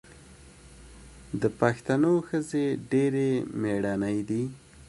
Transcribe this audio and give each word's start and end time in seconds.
د 1.41 1.43
پښتنو 1.59 2.13
ښځې 2.27 2.65
ډیرې 2.91 3.31
میړنۍ 3.61 4.19
دي. 4.29 4.43